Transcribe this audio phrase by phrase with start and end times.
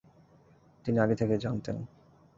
[0.85, 1.77] তিনি আগে থেকেই জানতেন।